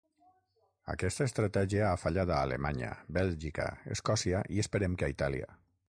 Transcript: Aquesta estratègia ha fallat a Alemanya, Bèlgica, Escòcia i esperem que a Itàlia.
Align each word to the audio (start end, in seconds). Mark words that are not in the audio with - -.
Aquesta 0.93 1.27
estratègia 1.31 1.83
ha 1.89 1.99
fallat 2.05 2.33
a 2.37 2.41
Alemanya, 2.47 2.89
Bèlgica, 3.19 3.69
Escòcia 3.97 4.45
i 4.57 4.63
esperem 4.65 4.97
que 5.03 5.11
a 5.11 5.15
Itàlia. 5.19 5.55